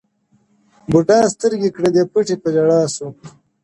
[0.91, 3.07] بوډا سترګي کړلي پټي په ژړا سو-